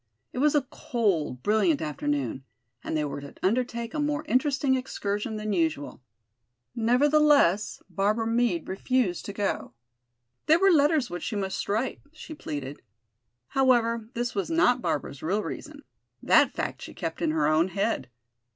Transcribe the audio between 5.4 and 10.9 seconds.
usual. Nevertheless, Barbara Meade refused to go. There were